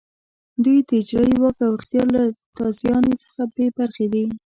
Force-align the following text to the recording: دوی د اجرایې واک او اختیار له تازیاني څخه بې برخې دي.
دوی 0.63 0.77
د 0.87 0.89
اجرایې 1.01 1.35
واک 1.41 1.57
او 1.65 1.71
اختیار 1.77 2.07
له 2.15 2.23
تازیاني 2.57 3.13
څخه 3.23 3.41
بې 3.53 3.67
برخې 3.77 4.05
دي. 4.13 4.25